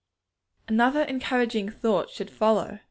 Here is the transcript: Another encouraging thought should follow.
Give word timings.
Another 0.67 1.03
encouraging 1.03 1.69
thought 1.69 2.09
should 2.09 2.31
follow. 2.31 2.79